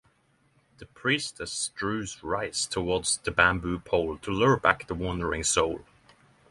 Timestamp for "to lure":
4.17-4.57